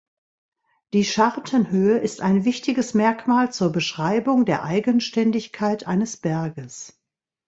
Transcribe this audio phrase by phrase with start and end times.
[0.93, 6.99] Die Schartenhöhe ist ein wichtiges Merkmal zur Beschreibung der Eigenständigkeit eines Berges.